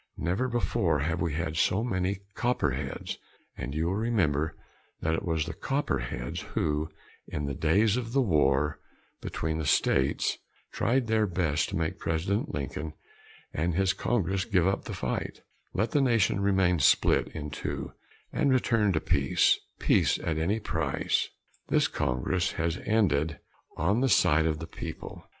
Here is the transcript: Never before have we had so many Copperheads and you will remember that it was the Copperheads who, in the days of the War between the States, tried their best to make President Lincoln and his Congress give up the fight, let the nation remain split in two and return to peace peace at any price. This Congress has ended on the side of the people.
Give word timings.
Never 0.17 0.47
before 0.47 1.01
have 1.01 1.21
we 1.21 1.33
had 1.35 1.57
so 1.57 1.83
many 1.83 2.21
Copperheads 2.33 3.19
and 3.55 3.75
you 3.75 3.85
will 3.85 3.93
remember 3.93 4.57
that 5.01 5.13
it 5.13 5.21
was 5.23 5.45
the 5.45 5.53
Copperheads 5.53 6.39
who, 6.55 6.89
in 7.27 7.45
the 7.45 7.53
days 7.53 7.97
of 7.97 8.11
the 8.11 8.19
War 8.23 8.79
between 9.21 9.59
the 9.59 9.65
States, 9.67 10.39
tried 10.71 11.05
their 11.05 11.27
best 11.27 11.69
to 11.69 11.75
make 11.75 11.99
President 11.99 12.51
Lincoln 12.51 12.93
and 13.53 13.75
his 13.75 13.93
Congress 13.93 14.43
give 14.43 14.65
up 14.67 14.85
the 14.85 14.95
fight, 14.95 15.43
let 15.75 15.91
the 15.91 16.01
nation 16.01 16.39
remain 16.39 16.79
split 16.79 17.27
in 17.35 17.51
two 17.51 17.93
and 18.33 18.51
return 18.51 18.91
to 18.93 18.99
peace 18.99 19.59
peace 19.77 20.17
at 20.17 20.39
any 20.39 20.59
price. 20.59 21.29
This 21.67 21.87
Congress 21.87 22.53
has 22.53 22.79
ended 22.87 23.37
on 23.77 24.01
the 24.01 24.09
side 24.09 24.47
of 24.47 24.57
the 24.57 24.65
people. 24.65 25.23